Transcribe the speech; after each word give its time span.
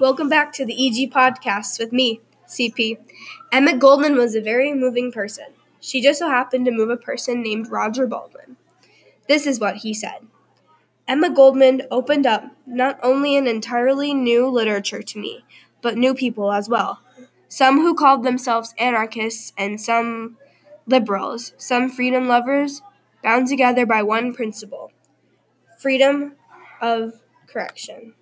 Welcome 0.00 0.30
back 0.30 0.54
to 0.54 0.64
the 0.64 0.72
EG 0.72 1.12
Podcast 1.12 1.78
with 1.78 1.92
me, 1.92 2.22
CP. 2.48 2.96
Emma 3.52 3.76
Goldman 3.76 4.16
was 4.16 4.34
a 4.34 4.40
very 4.40 4.72
moving 4.72 5.12
person. 5.12 5.44
She 5.80 6.00
just 6.00 6.18
so 6.18 6.28
happened 6.28 6.64
to 6.64 6.70
move 6.70 6.88
a 6.88 6.96
person 6.96 7.42
named 7.42 7.70
Roger 7.70 8.06
Baldwin. 8.06 8.56
This 9.28 9.46
is 9.46 9.60
what 9.60 9.76
he 9.76 9.92
said 9.92 10.26
Emma 11.06 11.28
Goldman 11.28 11.82
opened 11.90 12.26
up 12.26 12.44
not 12.66 12.98
only 13.02 13.36
an 13.36 13.46
entirely 13.46 14.14
new 14.14 14.48
literature 14.48 15.02
to 15.02 15.18
me, 15.18 15.44
but 15.82 15.98
new 15.98 16.14
people 16.14 16.52
as 16.52 16.70
well. 16.70 17.00
Some 17.48 17.76
who 17.76 17.94
called 17.94 18.24
themselves 18.24 18.74
anarchists 18.78 19.52
and 19.58 19.78
some 19.78 20.38
liberals, 20.86 21.52
some 21.58 21.90
freedom 21.90 22.26
lovers, 22.26 22.80
bound 23.22 23.46
together 23.46 23.84
by 23.84 24.02
one 24.02 24.32
principle 24.32 24.90
freedom 25.76 26.32
of 26.80 27.20
correction. 27.46 28.14